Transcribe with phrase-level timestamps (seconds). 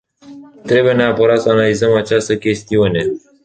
[0.65, 3.05] Trebuie neapărat să analizăm această chestiune.